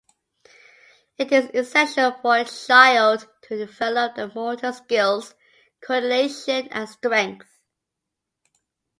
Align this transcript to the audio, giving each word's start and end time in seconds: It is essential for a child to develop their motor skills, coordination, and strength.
It 1.19 1.31
is 1.31 1.51
essential 1.53 2.13
for 2.23 2.37
a 2.39 2.45
child 2.45 3.27
to 3.43 3.55
develop 3.55 4.15
their 4.15 4.31
motor 4.33 4.71
skills, 4.71 5.35
coordination, 5.79 6.67
and 6.69 6.89
strength. 6.89 7.61